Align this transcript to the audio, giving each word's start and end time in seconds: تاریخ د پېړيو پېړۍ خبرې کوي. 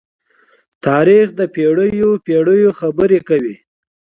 تاریخ 0.85 1.27
د 1.39 1.41
پېړيو 1.53 2.11
پېړۍ 2.25 2.61
خبرې 2.79 3.19
کوي. 3.29 3.55